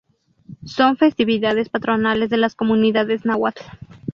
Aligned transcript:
Son 0.65 0.97
festividades 0.97 1.69
patronales 1.69 2.31
de 2.31 2.37
las 2.37 2.55
comunidades 2.55 3.23
náhuatl. 3.23 3.61